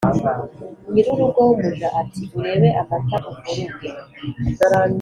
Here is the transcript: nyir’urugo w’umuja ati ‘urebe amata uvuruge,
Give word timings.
nyir’urugo 0.91 1.39
w’umuja 1.47 1.87
ati 2.01 2.21
‘urebe 2.39 2.69
amata 2.81 3.15
uvuruge, 3.29 3.87